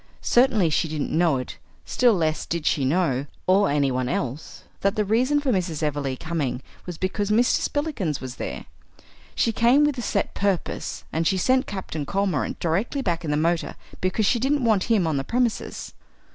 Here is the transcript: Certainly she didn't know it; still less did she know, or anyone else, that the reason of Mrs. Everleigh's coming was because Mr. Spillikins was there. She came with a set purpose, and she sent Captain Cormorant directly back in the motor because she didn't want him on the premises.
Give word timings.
Certainly 0.23 0.71
she 0.71 0.87
didn't 0.87 1.15
know 1.15 1.37
it; 1.37 1.59
still 1.85 2.15
less 2.15 2.47
did 2.47 2.65
she 2.65 2.85
know, 2.85 3.27
or 3.45 3.69
anyone 3.69 4.09
else, 4.09 4.63
that 4.79 4.95
the 4.95 5.05
reason 5.05 5.37
of 5.37 5.43
Mrs. 5.43 5.83
Everleigh's 5.83 6.17
coming 6.19 6.63
was 6.87 6.97
because 6.97 7.29
Mr. 7.29 7.61
Spillikins 7.61 8.19
was 8.19 8.37
there. 8.37 8.65
She 9.35 9.51
came 9.51 9.83
with 9.83 9.99
a 9.99 10.01
set 10.01 10.33
purpose, 10.33 11.03
and 11.13 11.27
she 11.27 11.37
sent 11.37 11.67
Captain 11.67 12.07
Cormorant 12.07 12.59
directly 12.59 13.03
back 13.03 13.23
in 13.23 13.29
the 13.29 13.37
motor 13.37 13.75
because 13.99 14.25
she 14.25 14.39
didn't 14.39 14.65
want 14.65 14.85
him 14.85 15.05
on 15.05 15.17
the 15.17 15.23
premises. 15.23 15.93